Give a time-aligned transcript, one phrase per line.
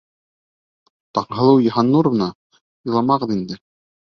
[1.17, 2.31] Таңһылыу Йыһаннуровна,
[2.91, 3.63] иламағыҙ инде!